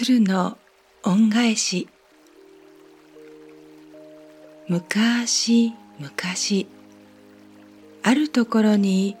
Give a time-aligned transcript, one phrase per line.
[0.00, 0.56] 鶴の
[1.02, 1.88] 恩返し。
[4.68, 6.68] 昔昔。
[8.04, 9.16] あるところに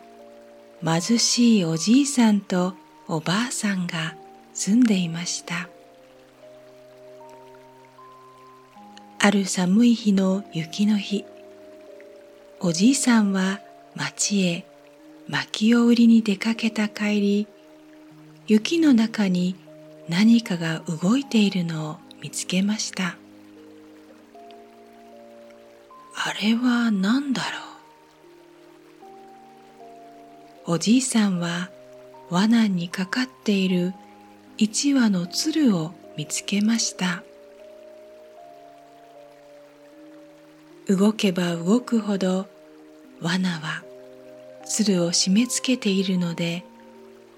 [0.84, 2.74] 貧しいおじいさんと
[3.08, 4.14] おばあさんが
[4.54, 5.68] 住んでいました。
[9.18, 11.24] ある寒い日の雪の日。
[12.60, 13.58] おじいさんは
[13.96, 14.64] 町へ。
[15.26, 17.46] 薪を売りに出かけた帰り
[18.46, 19.56] 雪の中に
[20.08, 23.16] 何かが動いているのを見つけました。
[26.14, 27.48] あれは何だろ
[30.66, 30.72] う？
[30.72, 31.70] おじいさんは
[32.30, 33.94] 罠にかかっている
[34.56, 37.22] 一羽の鶴を見つけました。
[40.88, 42.46] 動けば動くほど
[43.20, 43.82] 罠は
[44.64, 46.64] 鶴を締め付けているので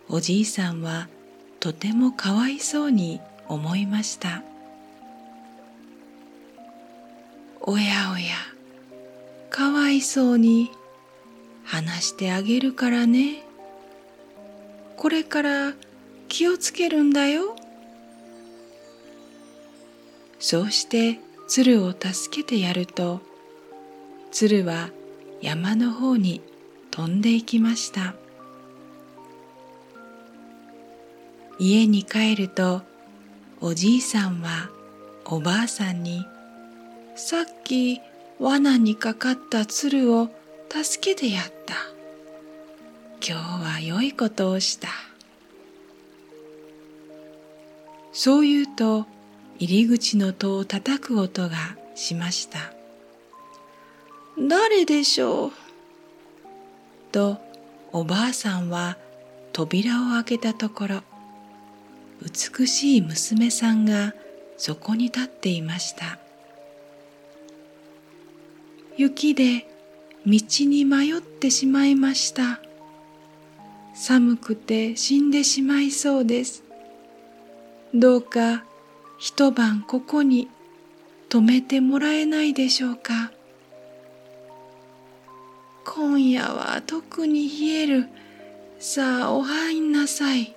[0.09, 1.09] おじいさんは
[1.61, 4.43] とてもかわいそうに思いました。
[7.61, 8.35] おやおや
[9.51, 10.71] かわいそうに
[11.65, 13.45] 話してあげるからね。
[14.97, 15.75] これから
[16.29, 17.55] 気をつけるんだよ。
[20.39, 23.21] そうして鶴を助けてやると
[24.33, 24.89] 鶴は
[25.43, 26.41] 山の方に
[26.91, 28.15] 飛んでいきました。
[31.63, 32.81] 家に帰ると
[33.61, 34.71] おじいさんは
[35.27, 36.27] おばあさんに
[37.17, 38.01] さっき
[38.39, 40.31] 罠にかかった鶴を
[40.71, 41.75] 助けてやった。
[43.23, 44.89] 今日は良いことをした。
[48.15, 49.05] そう言うと
[49.59, 52.73] 入り口の戸を叩く音がしました。
[54.39, 55.53] 誰でしょう？
[57.13, 57.37] と
[57.93, 58.97] おばあさんは
[59.53, 61.03] 扉を開けたところ
[62.23, 64.15] 美しい娘さんが
[64.57, 66.19] そこに立っていました
[68.97, 69.67] 雪で
[70.27, 72.61] 道に迷ってしまいました
[73.95, 76.63] 寒くて死んでしまいそうです
[77.95, 78.65] どうか
[79.19, 80.49] 一晩ここに
[81.29, 83.33] 泊めてもらえないでしょうか
[85.85, 88.09] 今夜は特に冷える。
[88.79, 90.55] さあお入んなさい。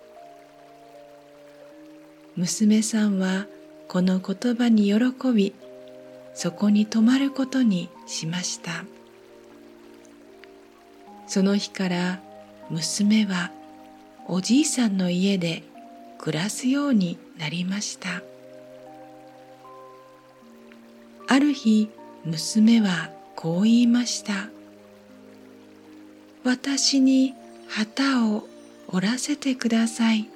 [2.35, 3.45] 娘さんは
[3.87, 5.53] この言葉に喜び、
[6.33, 8.85] そこに泊まることにしました。
[11.27, 12.19] その日から
[12.69, 13.51] 娘は
[14.27, 15.63] おじいさんの家で
[16.17, 18.23] 暮らすようになりました。
[21.27, 21.89] ある日
[22.25, 24.49] 娘はこう言いました。
[26.43, 27.33] 私に
[27.67, 28.47] 旗を
[28.87, 30.29] 折らせてください。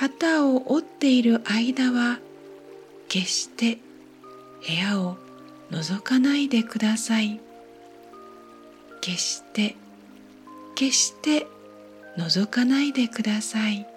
[0.00, 2.20] 旗を折っている間は
[3.08, 3.78] 決して
[4.64, 5.16] 部屋を
[5.72, 7.40] 覗かないでください。
[9.00, 9.74] 決して
[10.76, 11.48] 決して
[12.16, 13.88] 覗かないでください。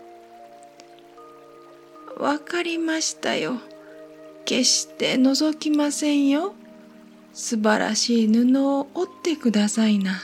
[2.18, 3.60] わかりましたよ。
[4.46, 6.56] 決して覗きませんよ。
[7.32, 10.20] 素晴らしい布を折ってくださいな。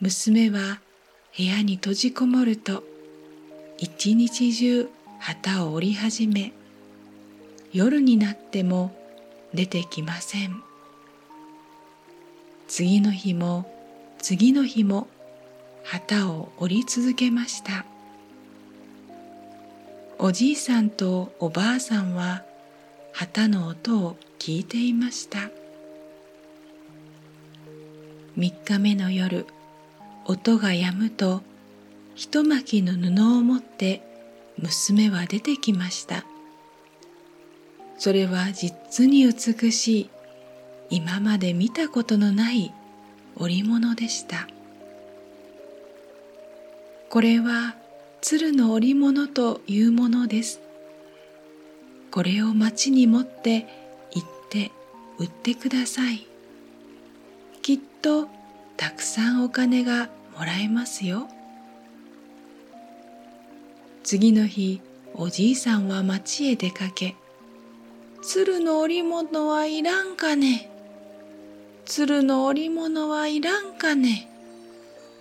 [0.00, 0.80] 娘は
[1.36, 2.82] 部屋に閉じこもると、
[3.78, 6.52] 一日中旗を折り始め、
[7.72, 8.94] 夜になっても
[9.54, 10.66] 出てきません。
[12.68, 13.70] 次の日も
[14.18, 15.06] 次の日も
[15.84, 17.86] 旗を折り続けました
[20.18, 22.42] おじいさんとおばあさんは
[23.12, 25.50] 旗の音を聞いていました
[28.34, 29.46] 三日目の夜
[30.28, 31.40] 音が止むと
[32.16, 34.02] 一巻きの布を持って
[34.58, 36.24] 娘は出てきました。
[37.98, 40.10] それは実に美しい
[40.90, 42.74] 今まで見たことのない
[43.36, 44.48] 織物でした。
[47.08, 47.76] これは
[48.20, 50.60] 鶴の織物というものです。
[52.10, 53.66] これを町に持って
[54.10, 54.72] 行って
[55.18, 56.26] 売ってください。
[57.62, 58.28] きっと
[58.76, 61.28] たくさんお金がもらえますよ。
[64.02, 64.80] 次の日
[65.14, 67.16] おじいさんは町へ出かけ
[68.22, 70.70] 鶴の織物はいらんかね。
[71.84, 74.28] 鶴の織物はいらんかね。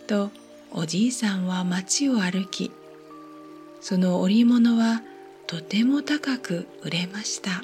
[0.07, 0.31] と
[0.71, 2.71] おじいさんは町を歩き、
[3.79, 5.03] その織物は
[5.47, 7.63] とても高く売れました。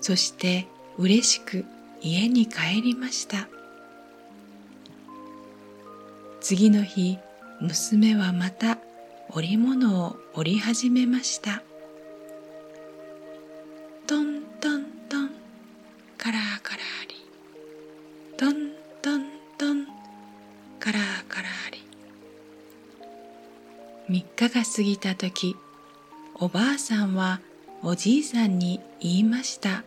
[0.00, 0.66] そして
[0.96, 1.64] 嬉しく
[2.00, 3.48] 家に帰りました。
[6.44, 7.18] 次の日
[7.58, 8.76] 娘はまた
[9.30, 11.62] 織物を織り始めました。
[14.06, 15.30] トントントン
[16.18, 17.16] カラーカラーリ
[18.36, 19.24] トントン
[19.56, 19.86] トン
[20.78, 21.72] カラーカラー
[24.10, 25.56] リ3日が過ぎた時
[26.34, 27.40] おばあさんは
[27.82, 29.82] おじいさんに言いました。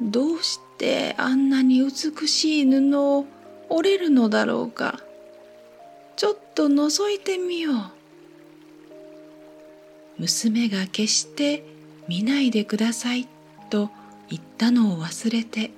[0.00, 3.26] どうしてあんなに美しい布を
[3.68, 4.98] 折れるのだろうか。
[6.60, 7.74] と覗いてみよう。
[10.18, 11.64] 娘が決して
[12.06, 13.26] 見ないでください
[13.70, 13.88] と
[14.28, 15.70] 言ったのを忘れて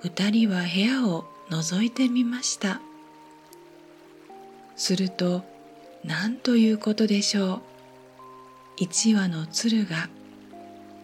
[0.00, 2.80] 二人は部屋を覗いてみました。
[4.74, 5.44] すると
[6.02, 7.60] 何ということでしょう。
[8.78, 10.08] 一羽の鶴が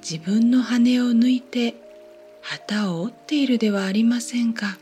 [0.01, 1.75] 自分の羽を抜いて
[2.41, 4.79] 旗を折っているではありませんか。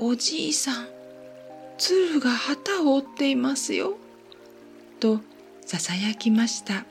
[0.00, 0.93] おじいさん
[1.78, 3.96] 鶴が旗を折っていますよ。
[5.00, 5.20] と
[5.66, 6.84] ささやきました。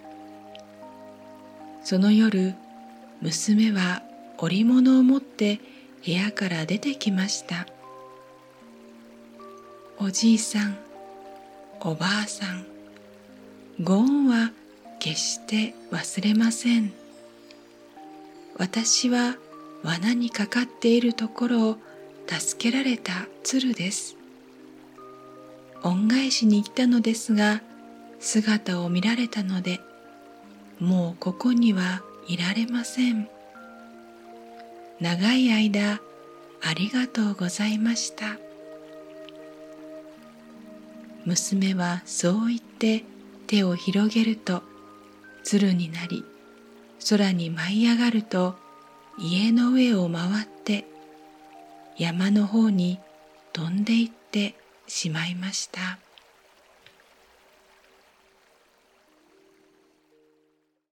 [1.83, 2.55] その夜
[3.21, 4.03] 娘は
[4.37, 5.59] 織物を持って
[6.05, 7.67] 部屋から出てきました。
[9.99, 10.77] おじいさん
[11.79, 12.65] おばあさん
[13.81, 14.51] ご恩は
[14.99, 16.93] 決して忘れません。
[18.57, 19.35] 私は
[19.83, 21.77] 罠にかかっているところを
[22.27, 24.22] 助けられた鶴です。
[25.83, 27.61] 恩返しに来たのですが
[28.19, 29.79] 姿を見られたので
[30.79, 33.27] もうここにはいられません。
[34.99, 35.99] 長い間
[36.61, 38.37] ありがとうございました。
[41.25, 43.03] 娘はそう言って
[43.47, 44.61] 手を広げると
[45.43, 46.25] 鶴になり
[47.09, 48.55] 空に舞い上がると
[49.17, 50.85] 家の上を回って
[51.97, 52.99] 山の方に
[53.53, 54.55] 飛んでいって
[54.87, 55.99] しまいました。